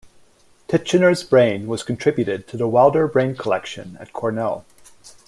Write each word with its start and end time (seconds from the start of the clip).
Titchener's 0.67 1.23
brain 1.23 1.67
was 1.67 1.83
contributed 1.83 2.47
to 2.47 2.57
the 2.57 2.67
Wilder 2.67 3.07
Brain 3.07 3.35
Collection 3.35 3.97
at 3.99 4.13
Cornell. 4.13 4.65